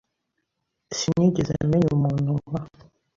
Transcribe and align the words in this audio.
Sinigeze 0.97 1.53
menya 1.69 1.87
umuntu 1.97 2.29
nka. 2.41 2.61